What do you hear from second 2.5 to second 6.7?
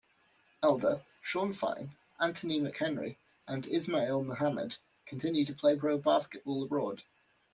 McHenry and Isma'il Muhammad continue to play pro basketball